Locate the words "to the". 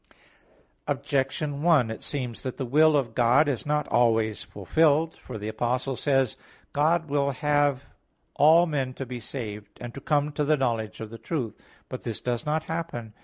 10.31-10.57